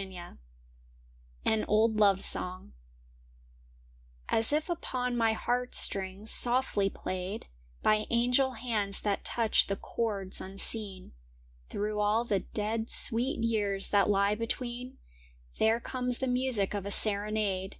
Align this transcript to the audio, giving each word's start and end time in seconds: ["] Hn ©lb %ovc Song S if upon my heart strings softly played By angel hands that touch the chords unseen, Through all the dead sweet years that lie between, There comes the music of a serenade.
["] - -
Hn 0.00 0.14
©lb 1.44 1.96
%ovc 1.98 2.20
Song 2.20 2.72
S 4.30 4.50
if 4.50 4.70
upon 4.70 5.14
my 5.14 5.34
heart 5.34 5.74
strings 5.74 6.30
softly 6.30 6.88
played 6.88 7.48
By 7.82 8.06
angel 8.08 8.52
hands 8.52 9.02
that 9.02 9.26
touch 9.26 9.66
the 9.66 9.76
chords 9.76 10.40
unseen, 10.40 11.12
Through 11.68 12.00
all 12.00 12.24
the 12.24 12.38
dead 12.40 12.88
sweet 12.88 13.44
years 13.44 13.88
that 13.90 14.08
lie 14.08 14.34
between, 14.34 14.96
There 15.58 15.80
comes 15.80 16.16
the 16.16 16.28
music 16.28 16.72
of 16.72 16.86
a 16.86 16.90
serenade. 16.90 17.76